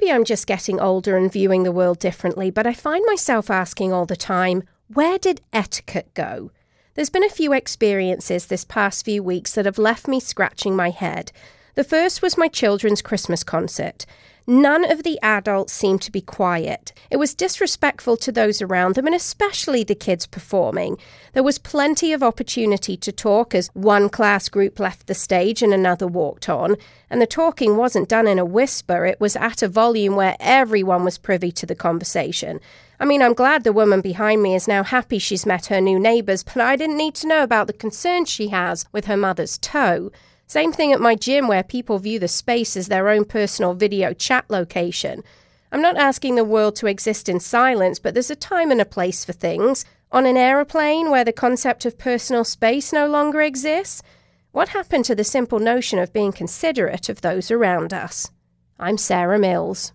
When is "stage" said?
25.12-25.62